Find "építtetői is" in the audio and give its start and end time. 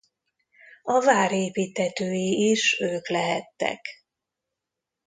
1.31-2.79